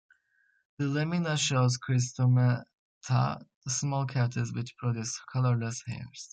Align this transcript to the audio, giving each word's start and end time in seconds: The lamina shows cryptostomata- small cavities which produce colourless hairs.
The 0.79 0.87
lamina 0.87 1.37
shows 1.37 1.77
cryptostomata- 1.77 2.65
small 3.67 4.07
cavities 4.07 4.51
which 4.51 4.75
produce 4.77 5.19
colourless 5.31 5.83
hairs. 5.85 6.29